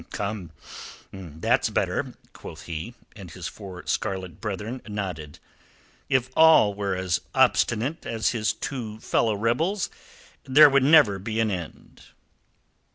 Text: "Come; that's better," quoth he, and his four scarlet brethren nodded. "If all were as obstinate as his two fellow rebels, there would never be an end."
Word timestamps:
"Come; 0.09 0.49
that's 1.13 1.69
better," 1.69 2.15
quoth 2.33 2.63
he, 2.63 2.95
and 3.15 3.29
his 3.29 3.47
four 3.47 3.85
scarlet 3.85 4.41
brethren 4.41 4.81
nodded. 4.87 5.37
"If 6.09 6.31
all 6.35 6.73
were 6.73 6.95
as 6.95 7.21
obstinate 7.35 8.03
as 8.03 8.29
his 8.29 8.51
two 8.51 8.99
fellow 8.99 9.35
rebels, 9.35 9.91
there 10.43 10.71
would 10.71 10.81
never 10.81 11.19
be 11.19 11.39
an 11.39 11.51
end." 11.51 12.05